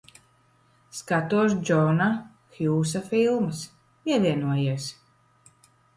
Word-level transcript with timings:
Skatos 0.99 1.53
Džona 1.67 2.07
Hjūsa 2.55 3.03
filmas. 3.13 3.61
Pievienojies. 4.07 4.89